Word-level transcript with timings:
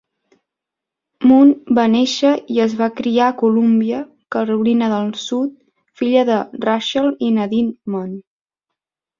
Munn 1.31 1.51
va 1.79 1.83
néixer 1.95 2.31
i 2.55 2.57
es 2.65 2.73
va 2.79 2.87
criar 3.01 3.27
a 3.27 3.35
Columbia, 3.43 3.99
Carolina 4.37 4.89
del 4.97 5.13
Sud, 5.27 5.55
filla 6.03 6.27
de 6.33 6.41
Russell 6.67 7.13
i 7.29 7.31
Nadine 7.37 7.95
Munn. 7.97 8.19